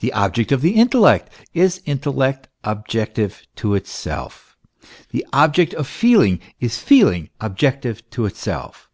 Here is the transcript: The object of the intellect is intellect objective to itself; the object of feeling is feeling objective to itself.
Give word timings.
The 0.00 0.12
object 0.12 0.52
of 0.52 0.60
the 0.60 0.72
intellect 0.72 1.30
is 1.54 1.80
intellect 1.86 2.48
objective 2.64 3.46
to 3.56 3.74
itself; 3.76 4.58
the 5.08 5.24
object 5.32 5.72
of 5.72 5.86
feeling 5.88 6.40
is 6.60 6.76
feeling 6.78 7.30
objective 7.40 8.02
to 8.10 8.26
itself. 8.26 8.90